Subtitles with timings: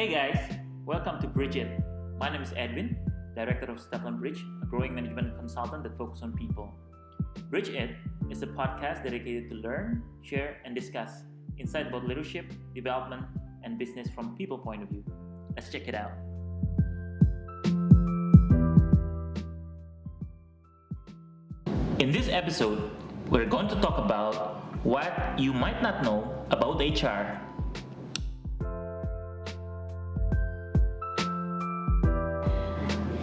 [0.00, 1.78] Hey guys, welcome to Bridge It.
[2.16, 2.96] My name is Edwin,
[3.36, 6.72] director of Stefan Bridge, a growing management consultant that focuses on people.
[7.50, 7.90] Bridge It
[8.30, 11.24] is a podcast dedicated to learn, share, and discuss
[11.58, 13.26] insight about leadership, development,
[13.62, 15.04] and business from people point of view.
[15.54, 16.12] Let's check it out.
[22.00, 22.90] In this episode,
[23.28, 27.38] we're going to talk about what you might not know about HR.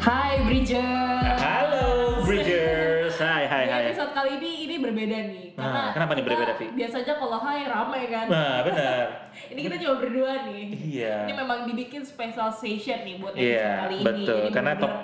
[0.07, 1.35] Hai Bridger.
[1.35, 3.83] Halo Bridgers, hai hai Di hai.
[3.91, 5.45] episode kali ini ini berbeda nih.
[5.59, 6.71] Nah, kenapa nih berbeda, Vi?
[6.71, 8.25] Biasanya kalau hai ramai kan.
[8.31, 9.03] Nah, benar.
[9.51, 10.65] Ini kita cuma berdua nih.
[10.71, 11.27] Iya.
[11.27, 14.05] Ini memang dibikin special session nih buat episode Iya, kali ini.
[14.07, 14.41] betul.
[14.55, 14.95] Karena bener-bener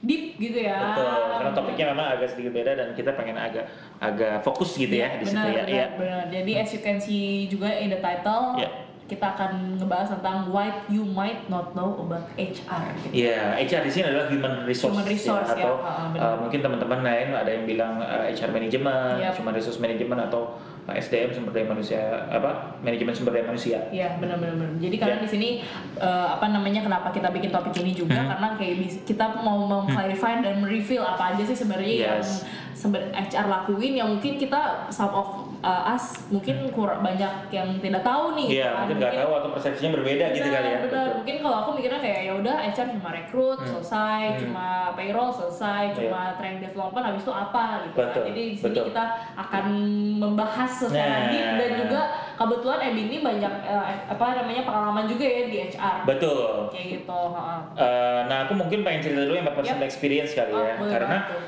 [0.00, 0.78] deep gitu ya.
[0.82, 3.64] Betul, karena topiknya memang agak sedikit beda dan kita pengen agak
[3.96, 5.64] agak fokus gitu ya di situ ya.
[5.64, 5.86] benar, Iya.
[5.96, 6.24] benar.
[6.28, 8.89] Jadi as you can see juga in the title, Iya.
[9.10, 12.82] Kita akan ngebahas tentang what you might not know about HR.
[13.02, 13.26] Gitu.
[13.26, 15.58] Iya, HR di sini adalah human resource, Human resource, ya.
[15.58, 15.72] atau
[16.14, 16.22] benar.
[16.22, 19.34] uh, mungkin teman-teman lain ada yang bilang uh, HR management, Yap.
[19.34, 20.54] human resource management atau
[20.86, 21.98] uh, SDM sumber daya manusia
[22.30, 23.82] apa manajemen sumber daya manusia.
[23.90, 24.54] Iya benar-benar.
[24.54, 24.78] benar.
[24.78, 25.20] Jadi karena Ya.
[25.20, 25.48] di sini
[25.96, 28.30] eh, apa namanya kenapa kita bikin topik ini juga Hmm.
[28.30, 32.46] karena kayak kita mau mengclarify dan mereveal apa aja sih sebenarnya yang Yes.
[32.72, 38.02] seben- HR lakuin yang mungkin kita some of uh, us mungkin kurang banyak yang tidak
[38.02, 38.48] tahu nih.
[38.48, 38.76] Iya, kan.
[38.82, 40.78] mungkin nggak tahu atau persepsinya berbeda gitu kali ya.
[40.78, 40.84] benar.
[40.88, 41.06] Betul.
[41.20, 43.68] Mungkin kalau aku mikirnya kayak ya udah HR cuma rekrut Hmm.
[43.68, 44.38] selesai, Hmm.
[44.40, 45.96] cuma payroll selesai, Iya.
[45.96, 48.08] cuma training development habis itu apa gitu kan.
[48.08, 48.84] Betul, Jadi di sini betul.
[48.88, 49.04] kita
[49.36, 49.64] akan
[50.16, 51.28] membahas secara Nah.
[51.28, 52.00] deep dan juga
[52.34, 55.96] kebetulan Ebi ini banyak eh, apa namanya pengalaman juga ya di HR.
[56.04, 56.72] Betul.
[56.72, 57.20] Kayak gitu.
[57.76, 59.86] Uh, nah, aku mungkin pengen cerita dulu yang personal Yap.
[59.86, 61.42] experience kali Oh, ya, karena banget tuh.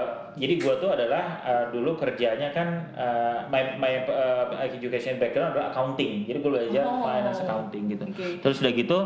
[0.00, 5.52] Uh, jadi gua tuh adalah uh, dulu kerjanya kan uh, my my uh, education background
[5.52, 7.04] adalah accounting, jadi gue belajar Oh.
[7.04, 8.04] finance accounting gitu.
[8.06, 8.40] Oke.
[8.40, 8.98] Terus udah gitu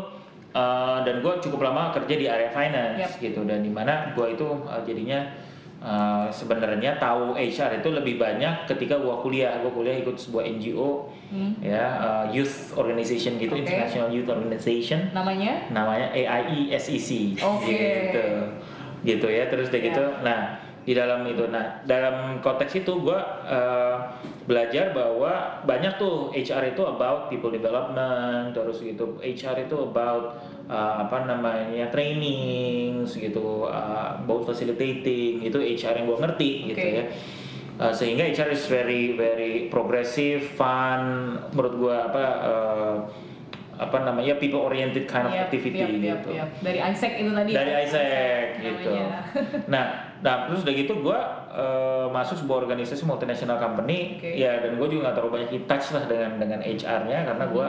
[0.51, 3.21] uh, dan gue cukup lama kerja di area finance Yap.
[3.21, 5.27] gitu dan di mana gue itu uh, jadinya
[5.79, 9.59] uh, sebenarnya tahu HR itu lebih banyak ketika gue kuliah.
[9.59, 11.57] Gue kuliah ikut sebuah NGO Hmm.
[11.57, 13.65] ya uh, youth organization gitu, Oke.
[13.65, 15.65] International Youth Organization Namanya?
[15.73, 17.65] namanya AIE SEC Oke.
[17.65, 18.25] gitu
[19.01, 19.85] gitu ya terus udah Ya.
[19.89, 23.19] gitu nah di dalam itu nah dalam konteks itu gue
[24.45, 30.37] belajar bahwa banyak tuh HR itu about people development terus gitu HR itu about
[30.69, 36.99] uh, apa namanya training gitu uh, about facilitating itu HR yang gue ngerti gitu Oke.
[37.01, 37.05] ya
[37.75, 42.95] Uh, sehingga HR is very very progressive, fun, menurut gua apa uh,
[43.75, 46.29] apa namanya people oriented kind of Yap, activity yap, yap, gitu.
[46.39, 46.49] yap.
[46.63, 47.51] Dari Isaac itu tadi.
[47.51, 47.83] Dari ya?
[47.83, 48.89] Isaac gitu.
[48.95, 49.19] namanya.
[49.67, 49.85] Nah,
[50.25, 54.33] nah terus udah gitu gua uh, masuk sebuah organisasi multinational company Oke.
[54.33, 57.67] ya dan gue juga nggak terlalu banyak in touch lah dengan dengan HR-nya karena gua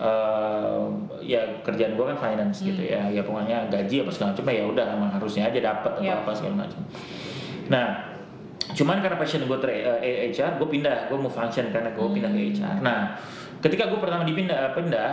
[0.00, 0.88] uh,
[1.20, 4.86] ya kerjaan gua kan finance gitu ya ya pokoknya gaji apa segala macam ya udah
[4.96, 6.24] emang harusnya aja dapat atau Yap.
[6.24, 6.80] apa segala macam.
[7.68, 7.86] Nah,
[8.72, 9.70] cuman karena passion gue ter
[10.00, 12.80] eh, HR, gue pindah, gue mau function karena gue pindah ke HR.
[12.80, 13.20] Nah,
[13.60, 15.10] ketika gue pertama dipindah pindah,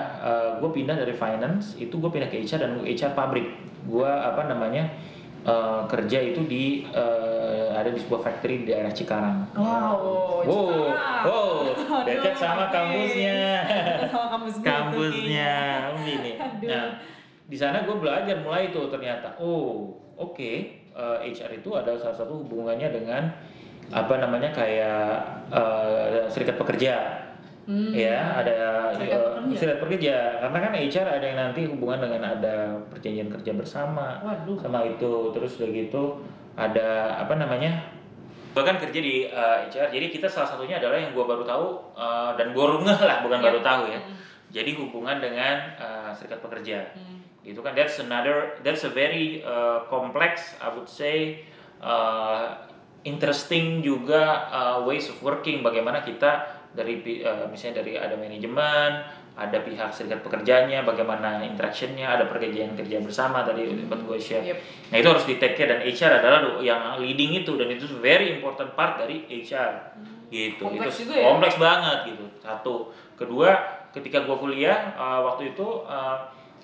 [0.63, 3.47] gue pindah dari finance, itu gue pindah ke HR dan HR pabrik.
[3.83, 4.87] Gue apa namanya
[5.45, 9.53] eh, kerja itu di eh, ada di sebuah factory di daerah Cikarang.
[9.53, 11.23] Wow, Wow, Cikarang.
[11.23, 13.37] wow, Aduh, dekat sama kampusnya.
[14.09, 15.53] Sama kampusnya kayaknya.
[16.03, 16.31] ini.
[16.65, 16.85] Nah,
[17.45, 19.37] di sana gue belajar mulai itu ternyata.
[19.37, 20.51] Oh, oke.
[20.95, 23.27] eh, HR itu ada salah satu hubungannya dengan
[23.91, 25.11] apa namanya kayak
[25.51, 27.21] eh, serikat pekerja.
[27.65, 27.89] Hmm.
[27.91, 29.57] Ya, ada eh, pekerja?
[29.57, 30.15] serikat pekerja.
[30.37, 32.55] Karena kan HR ada yang nanti hubungan dengan ada
[32.87, 34.57] perjanjian kerja bersama Waduh.
[34.61, 35.33] sama itu.
[35.33, 36.03] Terus udah gitu
[36.53, 36.87] ada
[37.19, 37.91] apa namanya?
[38.55, 42.31] bahkan kerja di uh, HR jadi kita salah satunya adalah yang gua baru tahu uh,
[42.39, 43.47] dan gua ngeh lah bukan Iya.
[43.51, 44.15] baru tahu ya Hmm.
[44.47, 47.19] jadi hubungan dengan uh, serikat pekerja Hmm.
[47.43, 51.43] itu kan that's another that's a very uh, complex I would say
[51.83, 52.63] uh,
[53.03, 58.91] interesting juga uh, ways of working bagaimana kita dari uh, misalnya dari ada manajemen
[59.35, 64.57] ada pihak serikat pekerjanya bagaimana interactionnya ada perjanjian kerja bersama tadi tempat gue share Yep.
[64.87, 68.31] nah itu harus di take care dan HR adalah yang leading itu dan itu very
[68.31, 69.71] important part dari HR
[70.27, 71.23] gitu Kompleks itu juga ya?
[71.27, 72.73] kompleks banget gitu satu
[73.15, 73.49] kedua
[73.91, 76.17] ketika gua kuliah uh, waktu itu uh,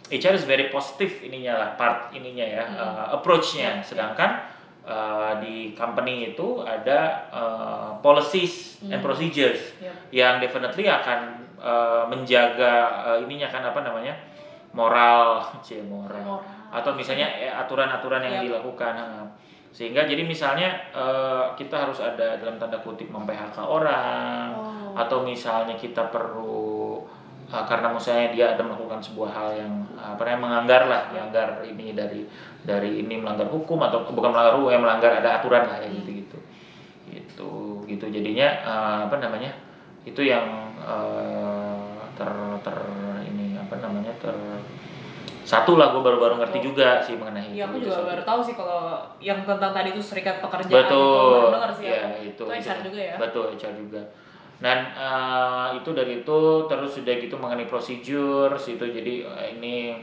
[0.07, 2.75] HR is very positif ininya lah part ininya ya Hmm.
[2.75, 3.83] uh, approach-nya Ya, ya.
[3.83, 4.29] sedangkan
[4.83, 6.99] uh, di company itu ada
[7.29, 9.03] uh, policies and Hmm.
[9.03, 9.93] procedures Yep.
[10.11, 11.19] yang definitely akan
[11.57, 12.73] uh, menjaga
[13.03, 14.13] uh, ininya kan apa namanya
[14.71, 16.71] moral, cie moral, Moral.
[16.71, 18.43] atau misalnya eh, aturan-aturan yang Yap.
[18.47, 18.93] dilakukan.
[19.71, 24.99] Sehingga jadi misalnya eh, kita harus ada dalam tanda kutip mem-PHK orang Oh.
[24.99, 26.70] atau misalnya kita perlu
[27.51, 31.47] uh, karena misalnya dia ada melakukan sebuah hal yang uh, apa namanya melanggar lah melanggar
[31.61, 32.23] ini dari
[32.61, 36.09] dari ini melanggar hukum atau bukan melanggar hukum yang melanggar ada aturan lah ya gitu
[36.17, 36.37] gitu
[37.07, 37.49] gitu
[37.85, 39.51] gitu jadinya uh, apa namanya
[40.01, 40.47] itu yang
[40.79, 41.77] uh,
[42.13, 42.29] ter
[42.61, 42.77] ter
[43.23, 44.33] ini apa namanya ter
[45.41, 46.63] satu lah gue baru-baru ngerti Oh.
[46.63, 47.89] juga sih mengenai Iya, aku itu.
[47.89, 48.81] juga Itu baru tahu sih kalau
[49.19, 52.21] yang tentang tadi itu serikat pekerjaan betul itu baru dengar sih ya aku.
[52.23, 53.15] itu Itu HR juga ya?
[53.17, 54.01] betul HR juga
[54.61, 59.97] dan eh, itu dari itu terus sudah gitu mengenai prosedur itu jadi eh, ini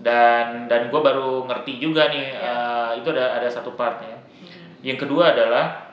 [0.00, 2.40] dan dan gue baru ngerti juga nih Ya.
[2.42, 4.80] eh, itu ada ada satu partnya Hmm.
[4.80, 5.92] yang kedua adalah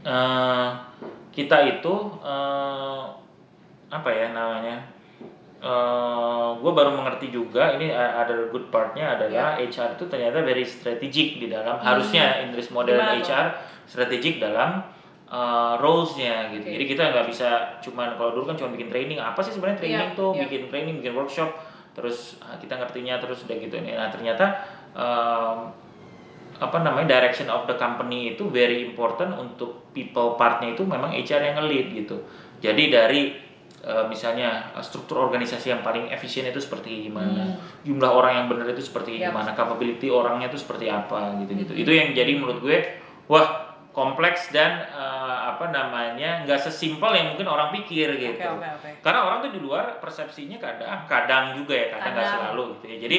[0.00, 0.68] eh,
[1.30, 3.02] kita itu eh,
[3.88, 4.78] apa ya namanya
[6.54, 11.50] gue baru mengerti juga ini ada good partnya adalah HR itu ternyata very strategic di
[11.50, 12.54] dalam harusnya Hmm.
[12.54, 13.26] Gimana tuh?
[13.26, 13.46] HR
[13.82, 14.86] strategic dalam
[15.28, 16.64] uh, roles-nya gitu.
[16.64, 16.74] Oke.
[16.74, 17.48] Jadi kita nggak bisa
[17.84, 19.18] cuman kalau dulu kan cuma bikin training.
[19.20, 20.32] Apa sih sebenarnya training Iya, tuh?
[20.34, 20.48] iya.
[20.48, 21.50] Bikin training, bikin workshop,
[21.92, 23.94] terus uh, kita ngertinya terus udah gitu nih.
[23.96, 24.44] Nah ternyata
[24.96, 25.58] um,
[26.58, 31.42] apa namanya direction of the company itu very important untuk people partnya itu memang HR
[31.44, 32.16] yang nge-lead gitu.
[32.58, 33.30] Jadi dari
[33.86, 37.54] uh, misalnya uh, struktur organisasi yang paling efisien itu seperti gimana,
[37.86, 39.30] jumlah orang yang benar itu seperti Yap.
[39.30, 41.78] gimana, capability orangnya itu seperti apa gitu-gitu.
[41.78, 42.78] Itu yang jadi menurut gue
[43.30, 45.17] wah kompleks dan uh,
[45.58, 48.38] apa namanya nggak sesimpel yang mungkin orang pikir gitu.
[48.38, 48.90] Oke, oke, oke.
[49.02, 52.96] Karena orang tuh di luar persepsinya kadang kadang juga ya kadang nggak selalu gitu ya.
[53.10, 53.18] Jadi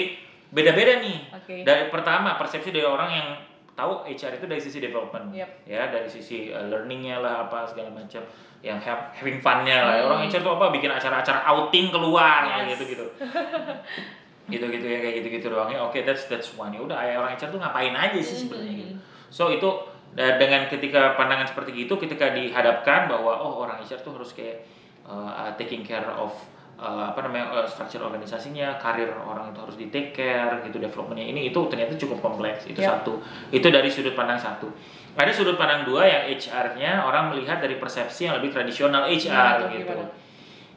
[0.56, 1.18] beda-beda nih.
[1.36, 1.56] Oke.
[1.68, 3.28] Dari pertama persepsi dari orang yang
[3.76, 5.50] tahu HR itu dari sisi development, Yep.
[5.68, 8.20] ya dari sisi uh, learningnya lah apa segala macam,
[8.60, 9.96] yang have, having funnya lah.
[10.00, 10.08] Hmm.
[10.12, 12.76] Orang HR tuh apa bikin acara-acara outing keluar Yes.
[12.76, 13.06] gitu gitu.
[14.52, 15.80] gitu-gitu ya kayak gitu-gitu doang ya.
[15.84, 16.74] Oke, that's that's one.
[16.76, 18.94] Ya udah orang HR tuh ngapain aja sih sebenarnya gitu.
[19.30, 19.70] So itu
[20.18, 24.66] dengan ketika pandangan seperti itu ketika dihadapkan bahwa oh orang HR tuh harus kayak
[25.06, 26.34] uh, taking care of
[26.80, 31.28] uh, apa namanya uh, structure organisasinya, karir orang itu harus di take care gitu developmentnya
[31.28, 32.96] ini itu ternyata cukup kompleks itu Ya.
[32.98, 33.20] satu.
[33.52, 34.72] Itu dari sudut pandang satu.
[35.20, 39.68] Ada sudut pandang dua yang HR-nya orang melihat dari persepsi yang lebih tradisional HR tuh,
[39.76, 39.84] gitu.
[39.84, 40.08] gimana?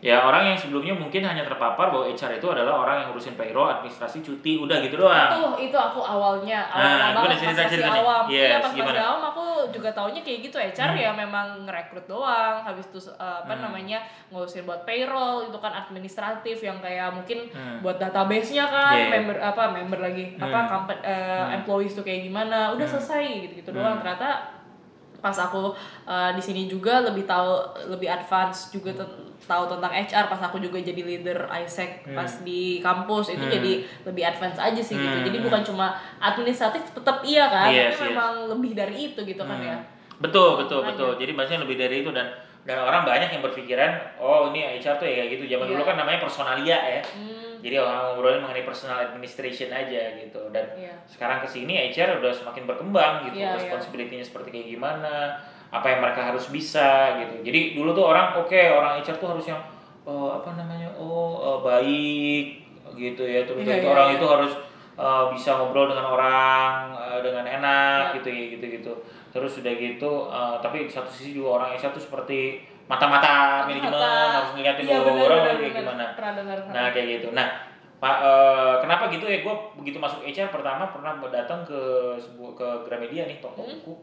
[0.03, 3.71] Ya orang yang sebelumnya mungkin hanya terpapar bahwa HR itu adalah orang yang ngurusin payroll,
[3.71, 5.31] administrasi, cuti, udah gitu doang.
[5.31, 8.03] Tuh, itu aku awalnya Nah, awal banget pas cerita- ceritanya?
[8.03, 8.25] awam.
[8.27, 8.99] Yes, Iya, pas gimana?
[8.99, 9.07] Hmm.
[9.07, 12.67] awam aku juga taunya kayak gitu HR ya memang ngerekrut doang.
[12.67, 17.79] Habis itu uh, apa namanya ngurusin buat payroll itu kan administratif yang kayak mungkin Hmm.
[17.79, 19.11] buat database-nya kan, Yeah.
[19.15, 20.69] member apa member lagi apa Hmm.
[20.69, 22.75] company, uh, employees tuh kayak gimana.
[22.75, 23.95] Udah selesai gitu-gitu doang.
[23.95, 24.03] Hmm.
[24.03, 24.51] Ternyata
[25.23, 25.71] pas aku
[26.03, 30.59] uh, di sini juga lebih tahu lebih advance juga ten- tahu tentang HR pas aku
[30.59, 33.51] juga jadi leader ISEC pas di kampus itu Hmm.
[33.53, 33.73] jadi
[34.05, 35.23] lebih advance aja sih gitu Hmm.
[35.25, 35.87] jadi bukan cuma
[36.19, 38.11] administratif tetap iya kan Yes, tapi yes.
[38.11, 39.69] memang lebih dari itu gitu kan Hmm.
[39.69, 39.79] ya
[40.19, 40.95] Betul, betul, Makanya.
[40.95, 41.11] betul.
[41.19, 42.31] Jadi maksudnya lebih dari itu dan
[42.63, 43.91] dan orang banyak yang berpikiran,
[44.23, 45.45] oh ini HR tuh ya kayak gitu.
[45.51, 45.73] Zaman Iya.
[45.75, 47.03] dulu kan namanya personalia ya.
[47.03, 50.51] hmm, Jadi orang ngobrolin mengenai personal administration aja gitu.
[50.51, 53.39] Dan iya sekarang ke sini HR udah semakin berkembang gitu.
[53.39, 53.59] Iya, iya.
[53.63, 55.39] Responsibility-nya seperti kayak gimana,
[55.71, 57.47] apa yang mereka harus bisa gitu.
[57.47, 59.63] Jadi dulu tuh orang oke, orang HR tuh harus yang
[60.03, 60.91] eh, apa namanya?
[60.99, 62.47] Oh, eh, baik
[62.99, 63.47] gitu ya.
[63.47, 64.17] Terus itu iya, orang iya.
[64.19, 64.53] itu harus
[64.99, 68.15] eh, bisa ngobrol dengan orang eh, dengan enak Iya.
[68.19, 68.93] gitu ya gitu gitu.
[69.33, 74.33] Terus sudah gitu eh, tapi satu sisi juga orang HR tuh seperti mata-mata manajemen Mata-
[74.37, 76.05] harus ngeliatin benar, orang kayak gimana.
[76.69, 77.29] Nah kayak gitu.
[77.33, 77.47] Nah
[77.97, 79.39] Pak, eh, kenapa gitu ya?
[79.41, 81.79] Gue begitu masuk HR pertama pernah datang ke
[82.19, 83.79] sebuah ke Gramedia nih toko Hmm.
[83.79, 83.95] buku.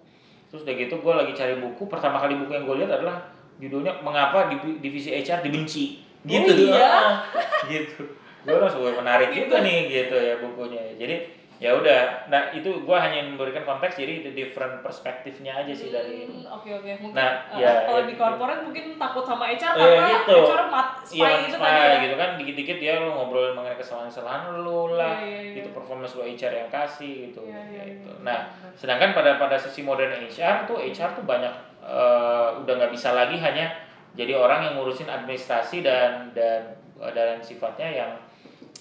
[0.47, 1.83] Terus udah gitu gue lagi cari buku.
[1.85, 3.19] Pertama kali buku yang gue lihat adalah
[3.59, 5.99] judulnya mengapa Div- divisi HR dibenci.
[6.23, 6.47] Gitu.
[6.47, 7.19] Oh, iya?
[7.71, 8.07] Gitu.
[8.39, 10.79] Gue langsung "Wah, menarik juga nih gitu ya bukunya.
[10.95, 11.15] Jadi
[11.59, 12.31] ya udah.
[12.31, 16.71] Nah itu gue hanya memberikan konteks jadi the different perspektifnya aja sih dari Hmm, oke
[16.71, 18.23] oke mungkin Nah, uh, ya, kalau ya, di gitu.
[18.23, 20.35] corporate mungkin takut sama HR Eh, karena gitu.
[20.39, 21.99] HR mat spy Iya, gitu spy tadi ya.
[21.99, 25.55] gitu kan dikit-dikit dia lu ngobrolin mengenai kesalahan-kesalahan lu lah, Iya, iya, iya.
[25.59, 27.43] gitu performance lu HR yang kasih gitu.
[27.43, 28.07] Iya, iya, gitu.
[28.07, 28.23] iya.
[28.23, 28.39] Nah,
[28.73, 31.51] sedangkan pada pada sisi modern HR tuh HR tuh banyak
[31.83, 33.67] eh, udah nggak bisa lagi hanya
[34.15, 36.71] jadi orang yang ngurusin administrasi dan dan
[37.11, 38.11] dan sifatnya yang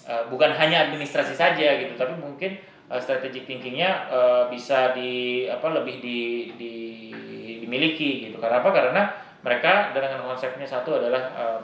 [0.03, 2.55] eh, bukan hanya administrasi saja gitu, tapi mungkin
[2.89, 6.19] eh, strategic thinkingnya eh, bisa di apa lebih di,
[6.57, 6.73] di
[7.61, 8.41] dimiliki gitu.
[8.41, 8.69] Karena apa?
[8.73, 9.03] Karena
[9.45, 11.59] mereka dengan konsepnya satu adalah eh,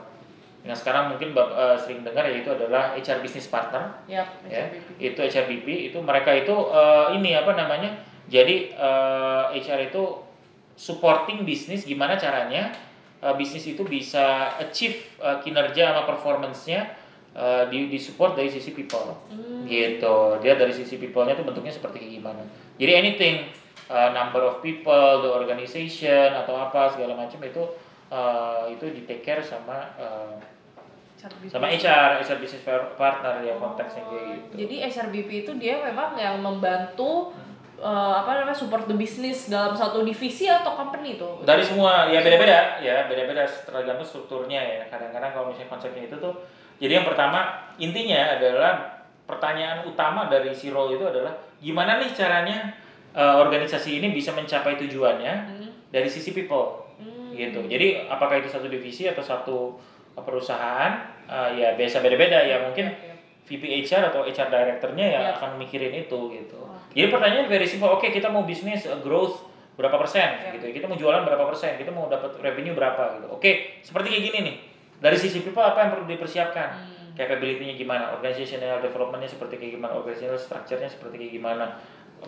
[0.66, 4.98] yang sekarang mungkin eh, sering dengar yaitu adalah HR business partner Yap, ya HRBP.
[4.98, 7.90] itu HRBP itu mereka itu eh, ini apa namanya
[8.26, 10.02] jadi eh, HR itu
[10.74, 12.74] supporting bisnis gimana caranya
[13.22, 17.05] eh, bisnis itu bisa achieve eh, kinerja sama performance-nya
[17.36, 19.68] eh, di di support dari sisi people Hmm.
[19.68, 22.40] gitu dia dari sisi people-nya itu bentuknya seperti gimana
[22.80, 23.50] jadi anything
[23.90, 27.62] uh, number of people the organization atau apa segala macam itu
[28.10, 30.38] uh, itu di take care sama uh,
[31.48, 32.62] sama HR, HR business
[32.94, 34.52] partner ya konteksnya kayak gitu.
[34.62, 37.32] Jadi HRBP itu dia memang yang membantu
[37.80, 41.26] eh, apa namanya support the business dalam satu divisi atau company itu.
[41.42, 44.82] Dari semua ya beda-beda ya beda-beda tergantung strukturnya ya.
[44.92, 46.36] Kadang-kadang kalau misalnya konsepnya itu tuh
[46.76, 47.44] jadi yang pertama
[47.76, 48.72] intinya adalah
[49.24, 52.72] pertanyaan utama dari si role itu adalah gimana nih caranya
[53.10, 55.68] eh, organisasi ini bisa mencapai tujuannya Hmm.
[55.88, 57.32] dari sisi people Hmm.
[57.32, 57.64] gitu.
[57.64, 59.56] Jadi apakah itu satu divisi atau satu
[60.16, 60.92] perusahaan
[61.24, 62.92] eh, ya biasa beda-beda ya mungkin.
[63.46, 65.30] VP HR atau HR directornya yang Ya.
[65.32, 66.58] akan mikirin itu gitu.
[66.58, 66.98] Oke.
[66.98, 67.86] Jadi pertanyaannya very simple.
[67.88, 70.50] Oke kita mau bisnis uh, growth berapa persen Ya.
[70.50, 70.66] gitu.
[70.68, 71.78] Kita mau jualan berapa persen.
[71.78, 73.30] Kita mau dapat revenue berapa gitu.
[73.30, 74.56] Oke seperti kayak gini nih.
[75.00, 76.68] Dari sisi people apa yang perlu dipersiapkan?
[76.72, 77.12] Hmm.
[77.16, 78.12] Capability-nya gimana?
[78.16, 79.92] Organizational development-nya seperti kayak gimana?
[79.96, 81.64] Organizational structure-nya seperti kayak gimana?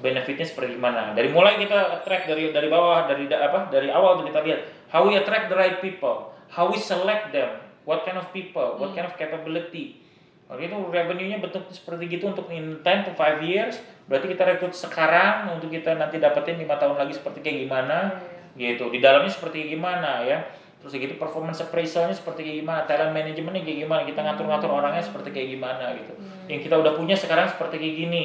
[0.01, 1.17] Benefitnya seperti gimana?
[1.17, 3.73] Dari mulai kita track dari dari bawah dari da- apa?
[3.73, 4.61] Dari awal tuh kita lihat
[4.93, 7.49] how we attract the right people, how we select them,
[7.89, 10.05] what kind of people, what kind of capability.
[10.49, 14.73] Kalau itu revenue-nya bentuk seperti gitu untuk in 10 to 5 years, berarti kita rekrut
[14.73, 18.17] sekarang untuk kita nanti dapetin lima tahun lagi seperti kayak gimana,
[18.57, 18.89] gitu.
[18.89, 20.49] Di dalamnya seperti gimana ya.
[20.79, 25.29] Terus gitu performance appraisal-nya seperti kayak gimana, talent management-nya kayak gimana, kita ngatur-ngatur orangnya seperti
[25.31, 26.15] kayak gimana gitu.
[26.47, 28.25] Yang kita udah punya sekarang seperti kayak gini.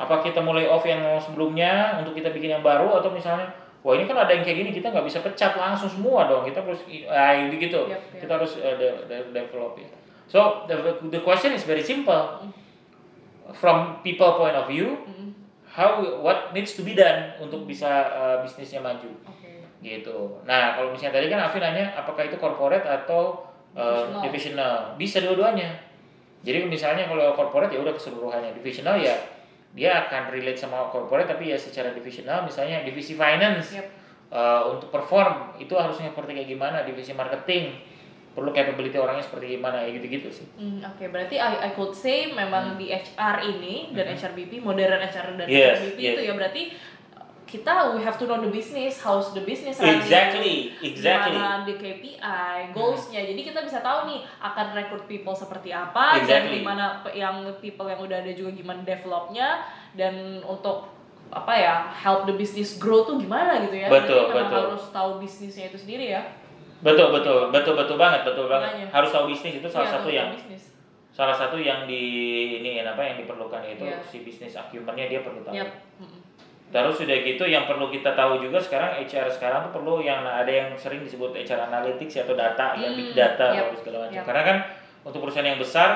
[0.00, 4.04] Apa kita mulai off yang sebelumnya untuk kita bikin yang baru atau misalnya Wah ini
[4.04, 7.32] kan ada yang kayak gini kita nggak bisa pecat langsung semua dong kita harus ah
[7.48, 8.20] begitu Yap, yap.
[8.20, 9.88] kita harus uh, de- de- develop ya.
[10.28, 10.76] So the,
[11.08, 12.44] the question is very simple.
[13.56, 15.32] From people point of view, Hmm.
[15.64, 19.39] how what needs to be done untuk bisa uh, bisnisnya maju Oke.
[19.80, 20.40] Gitu.
[20.44, 24.22] Nah kalau misalnya tadi kan Afi nanya apakah itu corporate atau uh, Divisional.
[24.24, 25.70] divisional, bisa dua-duanya.
[26.40, 29.12] Jadi misalnya kalau corporate ya udah keseluruhannya, divisional ya
[29.70, 33.86] dia akan relate sama corporate tapi ya secara divisional misalnya divisi finance Yap.
[34.34, 37.78] uh, untuk perform itu harusnya seperti kayak gimana, divisi marketing
[38.30, 40.46] perlu capability orangnya seperti gimana ya gitu-gitu sih.
[40.54, 45.34] Hmm, Oke, berarti I, I could say memang di HR ini dan HRBP, modern HR
[45.34, 45.50] dan Hmm.
[45.50, 46.14] Yes, HRBP yes.
[46.14, 46.62] itu ya berarti
[47.50, 51.34] kita we have to know the business, how's the business running, Exactly, exactly.
[51.34, 53.26] gimana di KPI, goalsnya.
[53.26, 56.62] Jadi kita bisa tahu nih akan rekrut people seperti apa dan Exactly.
[56.62, 60.86] gimana pe- yang people yang udah ada juga gimana developnya dan untuk
[61.28, 63.86] apa ya help the business grow tuh gimana gitu ya.
[63.86, 64.62] Betul, memang betul.
[64.70, 66.22] harus tahu bisnisnya itu sendiri ya.
[66.80, 68.70] Betul betul betul betul banget betul banget.
[68.72, 68.86] Makanya.
[68.90, 70.62] Harus tahu bisnis itu salah Iya, satu yang bisnis.
[71.10, 72.02] salah satu yang di
[72.58, 73.98] ini apa yang diperlukan itu Iya.
[74.00, 75.52] si bisnis acumennya dia perlu tahu.
[75.52, 75.70] Yap.
[75.98, 76.19] Mm-mm.
[76.70, 80.46] Terus sudah gitu yang perlu kita tahu juga sekarang HR sekarang tuh perlu yang ada
[80.46, 83.96] yang sering disebut HR analytics ya, atau data ya Hmm, big data yap, atau segala
[84.02, 84.14] macam.
[84.14, 84.24] yap.
[84.24, 84.56] Karena kan
[85.02, 85.90] untuk perusahaan yang besar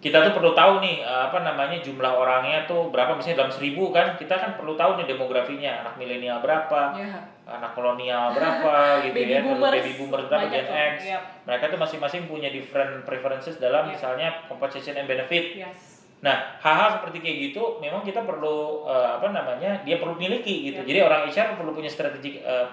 [0.00, 3.92] kita tuh perlu tahu nih eh, apa namanya jumlah orangnya tuh berapa misalnya dalam seribu
[3.92, 7.20] kan kita kan perlu tahu nih demografinya anak milenial berapa Ya.
[7.46, 9.74] anak kolonial berapa gitu Baby ya boomers.
[9.76, 11.22] baby boomer berapa Gen X yap.
[11.44, 13.92] mereka tuh masing-masing punya different preferences dalam Yap.
[13.92, 15.89] misalnya compensation and benefit Yes.
[16.20, 19.80] Nah, hal-hal seperti kayak gitu memang kita perlu eh, apa namanya?
[19.88, 20.84] Dia perlu miliki gitu.
[20.84, 20.88] Ya.
[20.88, 22.66] Jadi orang HR perlu punya strategic eh,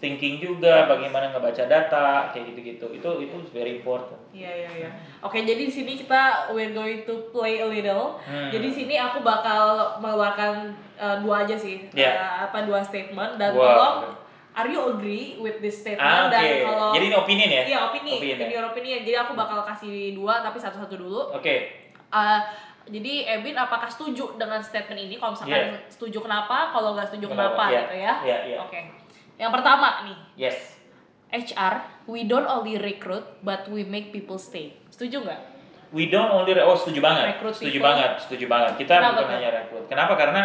[0.00, 2.86] thinking juga bagaimana ngebaca data kayak gitu-gitu.
[2.96, 4.16] Itu itu very important.
[4.32, 4.90] Iya iya iya.
[5.20, 8.16] Oke jadi di sini kita we're going to play a little.
[8.24, 8.48] Hmm.
[8.48, 12.12] Jadi di sini aku bakal mengeluarkan uh, dua aja sih, Iya.
[12.16, 13.64] Uh, apa dua statement dan Wow.
[13.64, 13.96] tolong
[14.50, 16.02] Are you agree with this statement?
[16.02, 16.34] Ah, oke.
[16.34, 17.62] Dan kalau Jadi ini opinion ya?
[17.70, 18.42] Iya opini, Opinion ya?
[18.42, 18.88] opini opini.
[19.06, 21.30] Jadi aku bakal kasih dua tapi satu-satu dulu.
[21.30, 21.86] Oke.
[22.10, 22.42] Uh,
[22.90, 25.14] jadi Ebin apakah setuju dengan statement ini?
[25.14, 26.70] Kalau misalkan setuju kenapa?
[26.70, 27.80] Kalau nggak setuju kenapa, Iya.
[27.80, 28.14] gitu ya?
[28.20, 28.56] Iya, iya.
[28.60, 28.80] Oke.
[29.34, 30.76] Yang pertama nih, Yes.
[31.30, 34.74] HR, we don't only recruit but we make people stay.
[34.90, 35.40] Setuju nggak?
[35.90, 37.38] We don't only oh setuju banget.
[37.38, 37.86] Rekrut setuju people.
[37.86, 38.72] banget, setuju banget.
[38.76, 39.34] Kita Kenapa bukan tuh?
[39.38, 39.84] hanya rekrut.
[39.86, 40.12] Kenapa?
[40.14, 40.42] Karena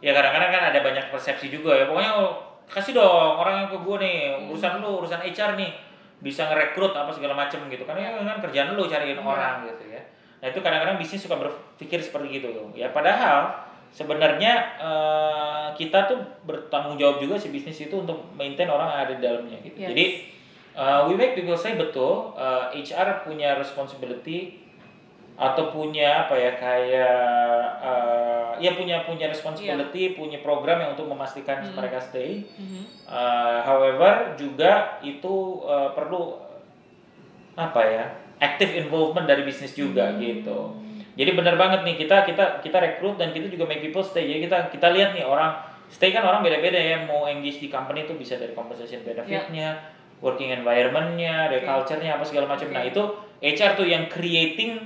[0.00, 1.84] ya kadang-kadang kan ada banyak persepsi juga ya.
[1.84, 2.32] Pokoknya oh,
[2.68, 4.48] kasih dong orang yang ke gue nih, Hmm.
[4.48, 5.70] urusan lu, urusan HR nih
[6.22, 7.84] bisa ngerekrut apa segala macem gitu.
[7.84, 9.24] Karena kan kerjaan lu cariin Iya.
[9.24, 10.00] orang gitu ya.
[10.42, 12.66] Nah, itu kadang-kadang bisnis suka berpikir seperti gitu tuh.
[12.74, 13.54] Ya padahal
[13.94, 19.12] sebenarnya eh, kita tuh bertanggung jawab juga si bisnis itu untuk maintain orang yang ada
[19.14, 19.78] di dalamnya gitu.
[19.78, 19.88] Yes.
[19.94, 20.04] Jadi
[20.74, 24.58] uh, we make people say betul uh, HR punya responsibility
[25.32, 31.64] atau punya apa ya kayak uh, ya punya punya responsibility punya program yang untuk memastikan
[31.64, 31.72] Hmm.
[31.72, 32.82] mereka stay Mhm.
[33.08, 36.36] Uh, however juga itu uh, perlu
[37.56, 38.04] apa ya
[38.42, 40.18] active involvement dari bisnis juga Hmm.
[40.18, 40.58] gitu
[41.12, 44.40] jadi benar banget nih kita kita kita rekrut dan kita juga make people stay jadi
[44.42, 45.54] kita kita lihat nih orang
[45.86, 49.78] stay kan orang beda-beda ya mau engage di company itu bisa dari compensation benefitnya
[50.18, 51.68] working environmentnya dari Oke.
[51.68, 52.74] culture-nya apa segala macam Oke.
[52.74, 53.02] nah itu
[53.40, 54.78] HR tuh yang creating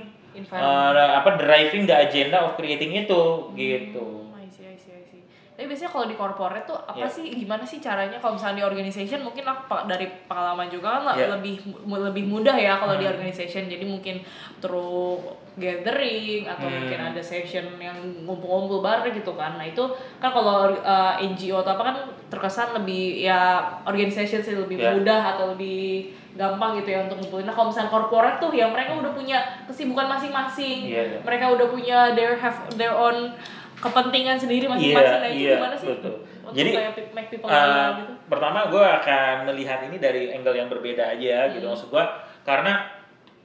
[0.49, 3.21] uh, apa driving the agenda of creating itu
[3.53, 5.21] gitu Hmm, I see, I see, I see.
[5.57, 7.09] Tapi biasanya kalau di corporate tuh apa Iya.
[7.09, 11.33] sih gimana sih caranya kalau misalnya di organization mungkin aku dari pengalaman juga kan Iya.
[11.33, 13.17] lebih lebih mudah ya kalau di Hmm.
[13.17, 14.21] organization jadi mungkin
[14.61, 15.17] through
[15.57, 16.77] gathering atau Hmm.
[16.77, 19.57] mungkin ada session yang ngumpul-ngumpul bareng gitu kan.
[19.57, 19.81] Nah, itu
[20.21, 21.95] kan kalau uh, NGO atau apa kan
[22.29, 24.93] terkesan lebih ya organization sih lebih Iya.
[24.93, 27.49] mudah atau lebih gampang gitu ya untuk ngumpulin.
[27.49, 30.85] Nah, kalau misalnya corporate tuh ya mereka udah punya kesibukan masing-masing.
[30.85, 31.19] Iya, iya.
[31.25, 33.33] Mereka udah punya their have their own
[33.77, 35.21] kepentingan sendiri masing-masing.
[35.21, 35.87] nah, itu iya, gimana sih?
[35.89, 36.15] betul.
[36.41, 38.13] Untuk Jadi, kayak make people Uh, gitu.
[38.27, 41.75] pertama gue akan melihat ini dari angle yang berbeda aja gitu Hmm.
[41.75, 42.03] maksud gue
[42.41, 42.73] karena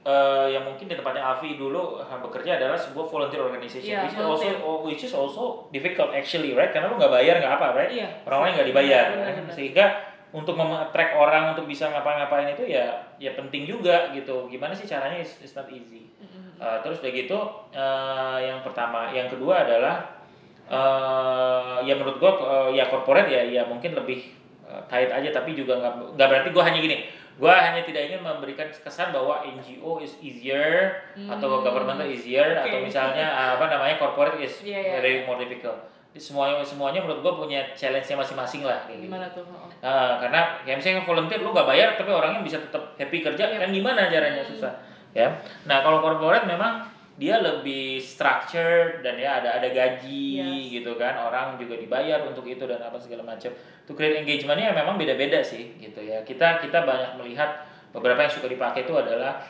[0.01, 4.15] uh, yang mungkin di tempatnya Avi dulu uh, bekerja adalah sebuah volunteer organization Iya, which
[4.15, 7.67] is also oh, which is also difficult actually right karena lu nggak bayar nggak apa
[7.73, 8.07] right Iya.
[8.23, 9.33] orang lain nggak dibayar Benar, kan?
[9.43, 9.53] benar.
[9.53, 9.85] sehingga
[10.31, 12.87] untuk mem-attract orang untuk bisa ngapa-ngapain itu ya
[13.17, 16.07] ya penting juga gitu gimana sih caranya it's, it's not easy
[16.55, 17.35] Uh, terus udah gitu
[17.75, 20.22] uh, yang pertama yang kedua adalah
[20.67, 24.31] uh, ya menurut gua uh, ya corporate ya ya mungkin lebih
[24.63, 26.97] uh, tight aja tapi juga nggak nggak berarti gua hanya gini
[27.33, 30.93] gua hanya tidak ingin memberikan kesan bahwa NGO is easier
[31.25, 31.65] atau Hmm.
[31.65, 32.69] government easier Oke.
[32.69, 34.91] atau misalnya uh, apa namanya corporate is Iya, iya.
[34.99, 39.09] very more difficult semuanya semuanya menurut gua punya challenge-nya masing-masing lah kayak gitu.
[39.09, 39.41] Gimana tuh?
[39.49, 39.65] Oh.
[39.81, 43.57] Ah, karena ya misalnya volunteer lu nggak bayar tapi orangnya bisa tetap happy kerja Iya.
[43.57, 44.69] kan gimana caranya susah
[45.09, 45.29] ya
[45.65, 50.81] nah kalau corporate memang dia lebih structured dan ya ada ada gaji Yes.
[50.81, 51.13] gitu kan.
[51.15, 53.53] Orang juga dibayar untuk itu dan apa segala macam.
[53.85, 56.25] To create engagementnya memang beda-beda sih gitu ya.
[56.25, 57.61] Kita kita banyak melihat
[57.93, 59.45] beberapa yang suka dipakai itu adalah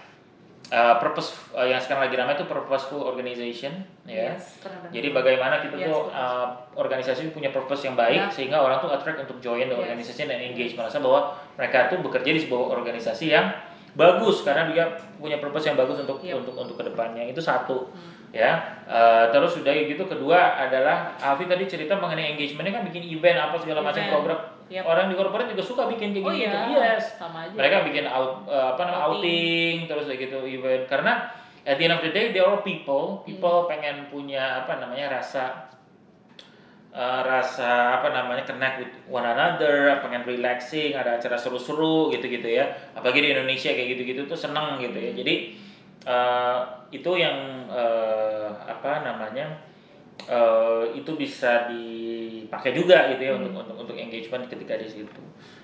[0.76, 3.72] uh, purpose uh, yang sekarang lagi ramai itu purposeful organization
[4.04, 4.36] ya.
[4.36, 4.60] Yes,
[4.92, 8.28] jadi bagaimana kita Yes, tuh uh, organisasi punya purpose yang baik Ya.
[8.28, 9.88] sehingga orang tuh attract untuk join the Yes.
[9.88, 10.76] organization dan engage.
[10.76, 13.48] Merasa bahwa mereka tuh bekerja di sebuah organisasi yang
[13.94, 14.84] bagus karena dia
[15.16, 16.42] punya purpose yang bagus untuk Yep.
[16.42, 18.12] untuk untuk ke depannya itu satu Hmm.
[18.32, 18.52] ya
[18.84, 23.56] Uh, terus sudah gitu kedua adalah Afi tadi cerita mengenai engagementnya kan bikin event apa
[23.56, 24.84] segala macam program Yep.
[24.84, 27.54] orang di corporate juga suka bikin kayak Oh gitu iya, yes sama aja.
[27.54, 29.22] mereka bikin out uh, apa namanya outing.
[29.22, 29.76] Outing.
[29.86, 31.14] terus kayak gitu event karena
[31.64, 33.26] at the end of the day they are people Hmm.
[33.26, 35.70] people pengen punya apa namanya rasa
[36.94, 42.70] uh, rasa apa namanya connect with one another pengen relaxing ada acara seru-seru gitu-gitu ya.
[42.94, 45.12] Apalagi di Indonesia kayak gitu-gitu tuh seneng gitu ya.
[45.12, 45.36] Jadi
[46.06, 46.62] uh,
[46.94, 49.50] itu yang uh, apa namanya
[50.30, 55.22] uh, itu bisa dipakai juga gitu ya untuk untuk untuk engagement ketika di situ.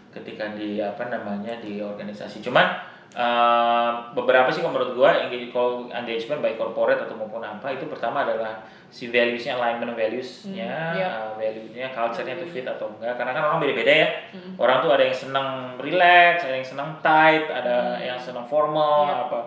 [0.09, 2.41] Ketika di apa namanya di organisasi.
[2.41, 2.65] Cuman
[3.13, 5.49] uh, beberapa sih kalau menurut gua engage
[5.89, 11.07] engagement baik corporate atau maupun apa itu pertama adalah si valuesnya alignment valuesnya Hmm, iya.
[11.07, 14.53] uh, value-nya culture-nya tuh fit atau enggak karena kan orang beda-beda ya Hmm.
[14.57, 18.05] orang tuh ada yang senang relax ada yang senang tight ada Hmm.
[18.13, 19.25] yang senang formal Iya.
[19.25, 19.41] apa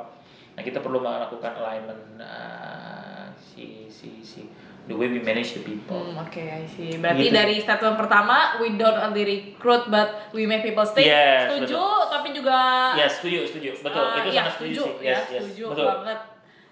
[0.53, 4.47] nah kita perlu melakukan alignment uh, si si si
[4.83, 6.99] the way we manage the people Hmm, Oke, I see.
[6.99, 7.35] Berarti Gitu.
[7.35, 11.07] dari statement pertama, we don't only recruit but we make people stay.
[11.07, 11.79] Yes, setuju,
[12.11, 12.59] tapi juga
[12.93, 15.87] ya setuju setuju betul uh, itu ya, sangat setuju, sih ya, yes yes setuju betul
[15.87, 16.21] banget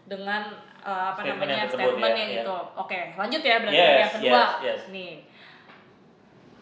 [0.05, 0.42] dengan
[0.83, 2.57] uh, apa Statement namanya yang tersebut, statementnya ya, gitu.
[2.75, 4.31] Oke, lanjut ya berarti Yes, yang kedua.
[4.35, 4.81] yes, yes.
[4.90, 5.12] Nih.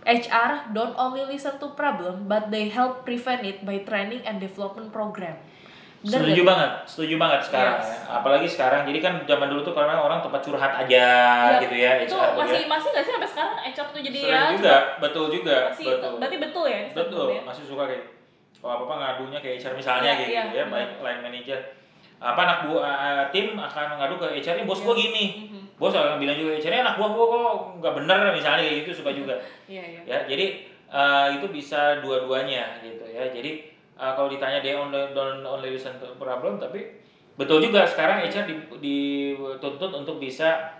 [0.08, 4.88] HR don't only listen to problem but they help prevent it by training and development
[4.88, 5.36] program.
[5.98, 7.90] Bener setuju banget setuju banget sekarang Yes.
[7.90, 7.98] ya.
[8.14, 11.06] apalagi sekarang jadi kan zaman dulu tuh karena orang tempat curhat aja
[11.50, 12.68] Ya, gitu ya Itu HR tuh masih ya.
[12.68, 16.12] masih nggak sih sampai sekarang HR tuh jadi Sering ya juga betul juga masih betul
[16.16, 17.42] berarti betul ya betul statementnya?
[17.44, 18.04] masih suka kayak
[18.54, 20.72] kalau apa apa ngadunya ke HR misalnya Iya, kayak iya, gitu ya benar.
[20.72, 21.58] baik line manager
[22.18, 25.62] apa anak buah uh, tim akan ngadu ke HR ini bos gua gini Mhm.
[25.74, 27.42] bos akan bilang juga HR anak buah gua kok
[27.78, 29.34] nggak bener misalnya kayak gitu suka juga
[29.66, 30.00] Iya, iya.
[30.04, 30.46] ya jadi
[30.88, 33.66] uh, itu bisa dua-duanya gitu ya jadi
[33.98, 37.02] uh, kalau ditanya dia only don't only listen to problem tapi
[37.34, 40.78] betul juga sekarang HR di- dituntut untuk bisa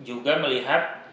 [0.00, 1.04] juga melihat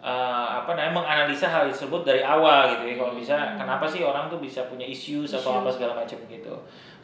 [0.00, 2.94] uh, apa namanya menganalisa hal tersebut dari awal gitu ya.
[2.96, 6.54] Kalau bisa kenapa sih orang tuh bisa punya issues atau apa segala macam gitu.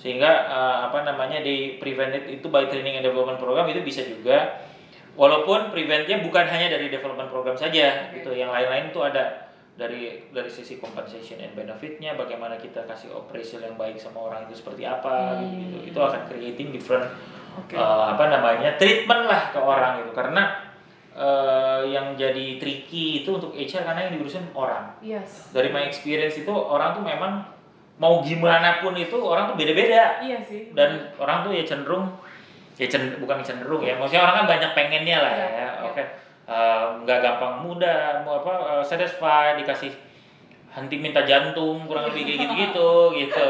[0.01, 4.64] Sehingga uh, apa namanya di prevented itu by training and development program itu bisa juga.
[5.16, 8.20] Walaupun preventnya bukan hanya dari development program saja Oke.
[8.20, 9.46] gitu yang lain-lain tuh ada
[9.77, 14.57] dari dari sisi compensation and benefitnya bagaimana kita kasih operation yang baik sama orang itu
[14.57, 17.05] seperti apa gitu gitu itu akan creating different
[17.55, 17.73] Oke.
[17.73, 20.65] uh, apa namanya treatment lah ke orang gitu karena
[21.12, 25.53] uh, yang jadi tricky itu untuk HR karena yang diurusin orang Yes.
[25.53, 27.45] dari my experience itu orang tuh memang
[27.97, 30.73] mau gimana pun itu orang tuh beda-beda Iya sih.
[30.73, 32.12] dan orang tuh ya cenderung
[32.77, 35.69] ya cen- bukan cenderung ya maksudnya orang kan banyak pengennya lah Iya, ya iya.
[35.83, 36.09] oke Eh,
[36.47, 39.91] nggak gampang mudah mau apa eh, satisfied dikasih
[40.69, 43.49] henti minta jantung kurang lebih kayak gitu gitu gitu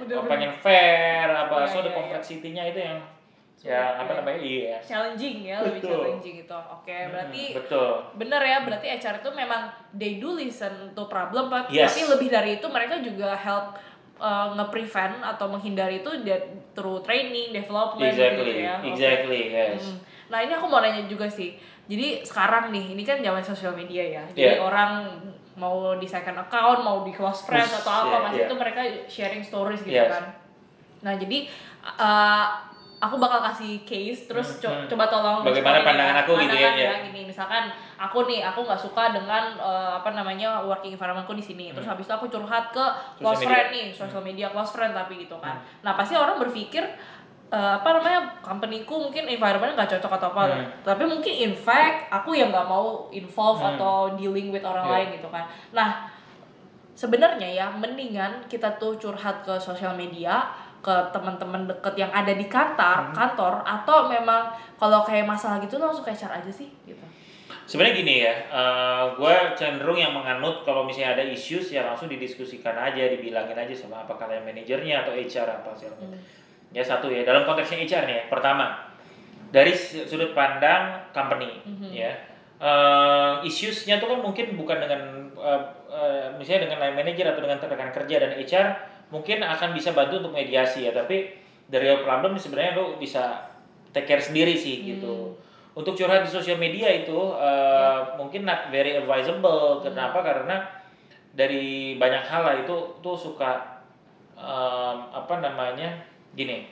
[0.00, 0.26] Bener-bener.
[0.26, 1.94] pengen fair apa Iya, so the iya, iya.
[1.94, 2.98] complexity-nya itu yang
[3.62, 4.16] yang Sulit, apa ya.
[4.18, 5.94] namanya iya challenging ya lebih Betul.
[6.02, 10.72] challenging gitu oke berarti Hmm, betul bener ya berarti HR itu memang they do listen
[10.90, 11.94] to problem but- Yes.
[11.94, 13.78] tapi lebih dari itu mereka juga help
[14.16, 16.10] uh, nge-prevent atau menghindari itu
[16.72, 19.98] through training development exactly gitu ya exactly yes Hmm.
[20.24, 21.60] Nah ini aku mau nanya juga sih.
[21.82, 24.24] Jadi sekarang nih, ini kan zaman sosial media ya.
[24.30, 24.62] Jadi Yeah.
[24.62, 25.12] orang
[25.52, 28.48] mau di second account, mau di close friends Ush, atau apa, yeah, masih yeah.
[28.48, 30.08] itu mereka sharing stories gitu Yes.
[30.08, 30.24] kan.
[31.02, 31.38] Nah jadi
[31.82, 32.44] uh,
[32.96, 34.90] aku bakal kasih case, terus co- Hmm, hmm.
[34.94, 36.92] coba tolong Bagaimana pandangan aku gitu ya, ya.
[37.02, 37.68] Gini, misalkan
[37.98, 41.74] aku nih, aku nggak suka dengan uh, apa namanya working environmentku di sini.
[41.74, 42.84] Terus habis itu aku curhat ke
[43.18, 43.48] close media.
[43.50, 45.58] friend nih, social media close friend tapi gitu kan.
[45.82, 46.86] Nah pasti orang berpikir
[47.52, 50.64] eh, apa namanya companyku mungkin environment nggak cocok atau apa Hmm.
[50.80, 53.76] tapi mungkin in fact aku yang nggak mau involve Hmm.
[53.76, 54.94] atau dealing with orang Yeah.
[54.96, 56.08] lain gitu kan nah
[56.92, 60.48] sebenarnya ya mendingan kita tuh curhat ke sosial media
[60.82, 63.14] ke teman-teman deket yang ada di kantor Hmm.
[63.14, 67.04] kantor atau memang kalau kayak masalah gitu langsung kayak cara aja sih gitu
[67.62, 68.34] Sebenarnya gini ya,
[69.14, 74.02] gue cenderung yang menganut kalau misalnya ada issues ya langsung didiskusikan aja, dibilangin aja sama
[74.02, 75.86] apa kalian manajernya atau HR apa sih.
[75.86, 76.10] Hmm.
[76.72, 78.24] Ya satu ya, dalam konteksnya HR nih ya.
[78.32, 78.80] Pertama,
[79.52, 81.88] dari sudut pandang company Mhm.
[81.92, 82.12] ya.
[82.62, 85.02] eh issues-nya tuh kan mungkin bukan dengan
[85.34, 88.66] eh, eh, misalnya dengan line manager atau dengan rekan kerja dan HR
[89.10, 91.34] mungkin akan bisa bantu untuk mediasi ya, tapi
[91.66, 93.50] dari problem sebenarnya lo bisa
[93.90, 95.34] take care sendiri sih gitu.
[95.74, 99.82] Untuk curhat di sosial media itu eh, mungkin not very advisable.
[99.82, 100.22] Kenapa?
[100.22, 100.62] Karena
[101.34, 103.82] dari banyak hal lah itu tuh suka
[104.38, 105.98] em, apa namanya
[106.32, 106.68] gini.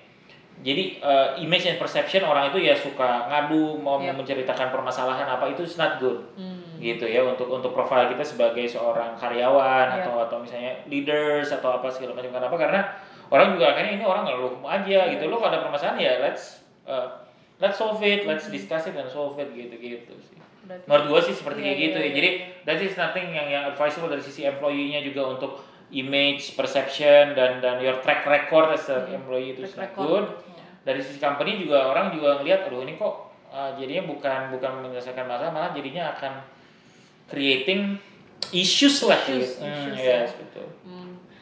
[0.60, 4.12] Jadi eh, image and perception orang itu ya suka ngadu mau Yep.
[4.14, 6.60] menceritakan permasalahan apa itu is not good Hmm.
[6.76, 9.98] gitu ya untuk untuk profil kita sebagai seorang karyawan Yep.
[10.00, 12.80] atau atau misalnya leaders atau apa segala macam kenapa karena
[13.26, 17.08] orang juga akhirnya ini orang ngeluh aja gitu lo kalau ada permasalahan ya let's uh,
[17.56, 21.20] let's solve it let's discuss it and solve it gitu gitu sih Berarti- menurut gue
[21.24, 22.30] sih seperti Iya, kayak gitu iya, ya iya, jadi
[22.64, 25.56] that is nothing yang yang advisable dari sisi employee-nya juga untuk
[25.90, 29.66] image perception dan dan your track record as a employee itu.
[29.66, 30.66] Track good Ya.
[30.86, 33.14] dari sisi company juga orang juga ngelihat aduh ini kok
[33.48, 36.42] uh, jadinya bukan bukan menyelesaikan masalah malah jadinya akan
[37.26, 37.96] creating
[38.50, 39.62] issues lah Issues, gitu.
[39.62, 40.38] Hmm, issues, yes, ya.
[40.42, 40.68] betul.
[40.84, 40.99] Hmm.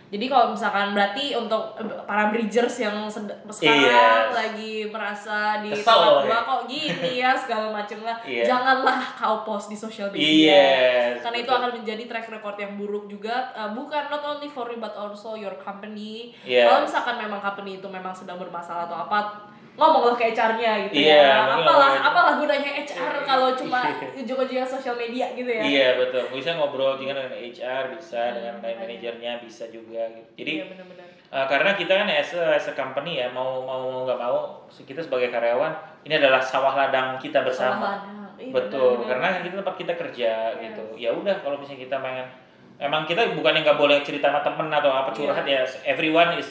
[0.09, 1.77] Jadi kalau misalkan berarti untuk
[2.09, 4.33] para bridgers yang sekarang Yes.
[4.33, 6.39] lagi merasa di Kesel, tempat gua ya.
[6.43, 8.45] kok gini ya segala macam lah, Iya.
[8.49, 10.25] janganlah kau post di sosial media.
[10.25, 11.61] Yes, Karena itu betul.
[11.61, 15.37] akan menjadi track record yang buruk juga, uh, bukan not only for you but also
[15.37, 16.33] your company.
[16.41, 16.65] Yes.
[16.65, 19.45] Kalau misalkan memang company itu memang sedang bermasalah atau apa,
[19.79, 21.35] ngomonglah ke HR-nya gitu Iya, ya.
[21.47, 21.63] Apalah,
[21.95, 23.23] ngomong- apalah gunanya HR Iya.
[23.23, 23.79] kalau cuma
[24.19, 25.63] ujung-ujungnya sosial media gitu ya.
[25.63, 26.27] Iya betul.
[26.35, 28.77] Bisa ngobrol juga dengan HR, bisa Hmm, dengan makanya.
[28.83, 30.31] manajernya, bisa juga gitu.
[30.37, 31.07] Jadi Iya benar-benar.
[31.31, 34.39] uh, karena kita kan as a, as a company ya mau mau nggak mau
[34.69, 35.71] kita sebagai karyawan
[36.03, 38.03] ini adalah sawah ladang kita bersama.
[38.35, 39.09] Iya, Betul, benar-benar.
[39.09, 40.59] karena kita tempat kita kerja Yes.
[40.65, 40.85] gitu.
[40.97, 42.27] Ya udah kalau misalnya kita pengen
[42.77, 45.63] emang kita bukan yang nggak boleh cerita sama temen atau apa curhat ya.
[45.85, 46.51] Everyone is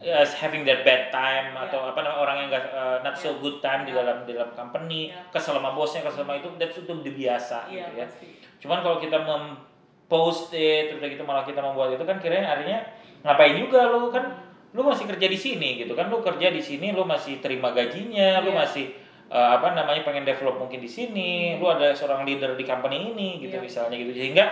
[0.00, 1.68] is having that bad time Iya.
[1.68, 4.00] atau apa namanya orang yang nggak uh, not so good time di Iya.
[4.00, 5.28] dalam di dalam company, Iya.
[5.28, 8.06] kesel sama bosnya, kesel sama itu, that's itu udah biasa Iya, gitu ya.
[8.08, 8.28] pasti.
[8.60, 12.80] Cuman kalau kita mempost it, udah gitu malah kita membuat itu kan kira artinya
[13.20, 14.24] ngapain juga lu kan
[14.70, 18.40] lu masih kerja di sini gitu kan lu kerja di sini lu masih terima gajinya
[18.40, 18.58] lu Iya.
[18.64, 18.84] masih
[19.28, 23.36] uh, apa namanya pengen develop mungkin di sini lu ada seorang leader di company ini
[23.38, 23.62] gitu Iya.
[23.62, 24.46] misalnya gitu sehingga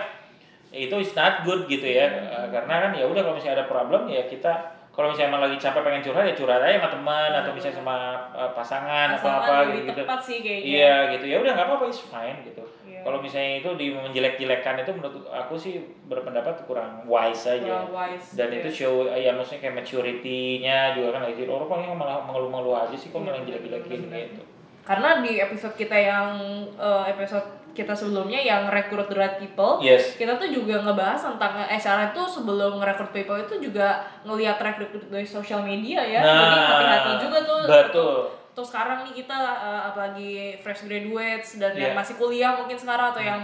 [0.69, 4.05] itu is not good gitu ya Uh, karena kan ya udah kalau misalnya ada problem
[4.05, 7.51] ya kita kalau misalnya emang lagi capek pengen curhat ya curhat aja sama teman atau
[7.55, 7.95] misalnya sama
[8.35, 10.67] uh, pasangan atau apa gitu sih kayaknya.
[10.75, 12.59] Iya gitu ya udah nggak apa-apa is fine gitu.
[12.83, 12.99] Iya.
[13.07, 15.79] Kalau misalnya itu di menjelek-jelekan itu menurut aku sih
[16.11, 17.87] berpendapat kurang wise aja.
[17.87, 18.59] Kurang wise, Dan iya.
[18.59, 23.15] itu show ya maksudnya kayak maturity-nya juga kan lagi orang kok malah mengeluh-mengeluh aja sih
[23.15, 24.43] kok Iya, malah jelek-jelekin gitu.
[24.83, 26.27] Karena di episode kita yang
[26.75, 30.13] eh, episode kita sebelumnya yang recruit the right people, Yes.
[30.13, 33.87] kita tuh juga ngebahas tentang HR itu sebelum nge-recruit people itu juga
[34.21, 36.19] ngelihat track record dari sosial media ya.
[36.19, 37.59] Jadi Nah, hati-hati juga tuh.
[37.63, 38.15] betul.
[38.51, 41.97] Tuh sekarang nih kita eh, apalagi fresh graduates dan yang Iya.
[41.97, 43.41] masih kuliah mungkin sekarang atau yang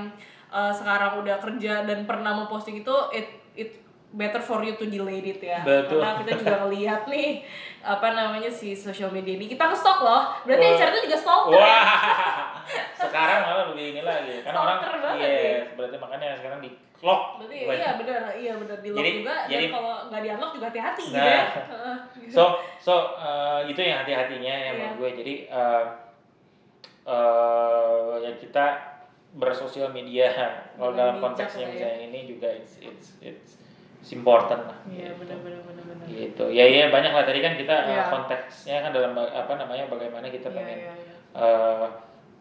[0.47, 3.71] eh, sekarang udah kerja dan pernah memposting itu it it
[4.11, 5.59] better for you to delete it ya.
[5.61, 5.99] Betul.
[5.99, 7.43] Karena kita juga ngelihat nih
[7.81, 10.33] apa namanya si social media ini kita nge-stalk loh.
[10.41, 10.75] Berarti Wah.
[10.75, 11.79] HR itu juga stalker ya.
[13.07, 14.35] Sekarang malah lebih ini lagi.
[14.41, 15.61] Karena orang banget yes, ya.
[15.73, 17.21] berarti makanya sekarang di lock.
[17.37, 20.51] Berarti iya benar, iya benar di lock Jadi- juga jadi- dan kalau nggak di unlock
[20.53, 21.27] juga hati-hati gitu Nah.
[21.27, 21.43] ya.
[22.35, 22.43] So
[22.77, 24.71] so uh, itu yang hati-hatinya ya Iya.
[24.73, 25.09] menurut gue.
[25.19, 25.83] Jadi uh,
[27.05, 28.65] uh, ya kita
[29.35, 30.31] bersosial media
[30.75, 31.73] kalau dalam konteksnya lah ya.
[31.75, 33.51] misalnya ini juga it's it's it's,
[33.99, 34.77] it's important lah.
[34.87, 35.19] Iya gitu.
[35.21, 36.05] benar benar benar benar.
[36.07, 38.03] gitu ya ya banyak lah tadi kan kita uh, Iya.
[38.07, 41.13] konteksnya kan dalam apa namanya bagaimana kita Iya, pengen iya, iya.
[41.35, 41.87] uh,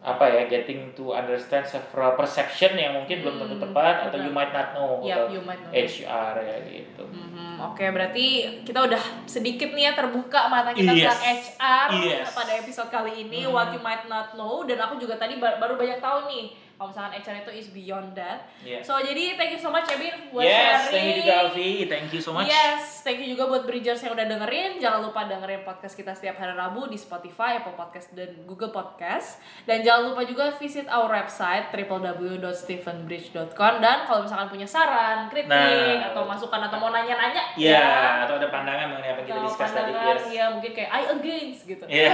[0.05, 4.29] apa ya getting to understand several perception yang mungkin belum tentu Hmm, tepat atau you
[4.29, 5.73] might not know about you might know.
[5.73, 8.27] HR ya gitu Mhm, Oke, berarti
[8.61, 11.09] kita udah sedikit nih ya terbuka mata kita Yes.
[11.09, 12.27] tentang HR Yes.
[12.31, 13.51] pada episode kali ini, Mhm.
[13.51, 14.61] what you might not know.
[14.63, 16.53] Dan aku juga tadi ba- baru banyak tahu nih,
[16.85, 18.45] kalau misalkan HR itu is beyond that.
[18.61, 18.79] Iya.
[18.81, 20.93] So jadi thank you so much ya Bin buat yes sharing.
[20.93, 24.13] thank you juga Alfi thank you so much Yes, thank you juga buat Bridgers yang
[24.13, 24.77] udah dengerin.
[24.77, 29.39] Jangan lupa dengerin podcast kita setiap hari Rabu di Spotify, Apple Podcast, dan Google Podcast.
[29.63, 36.11] Dan jangan lupa juga visit our website www.stephenbridge.com dan kalau misalkan punya saran, kritik, Nah.
[36.11, 39.91] atau masukan atau mau nanya-nanya ya atau ada pandangan mengenai apa yang kita discuss tadi
[39.93, 41.85] yes ya mungkin kayak I against gitu.
[41.87, 42.11] Iya,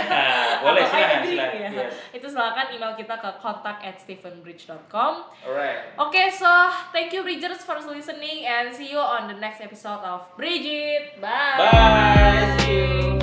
[0.61, 1.57] boleh Atau I silakan silakan.
[1.57, 1.69] ya.
[1.81, 1.93] Yes.
[2.13, 3.97] Itu silakan email kita ke contact at
[5.47, 5.79] Alright.
[5.99, 10.27] Okay, so thank you Bridgers for listening and see you on the next episode of
[10.37, 11.21] Bridget.
[11.21, 11.57] Bye.
[11.59, 12.57] Bye.
[12.61, 13.20] See you.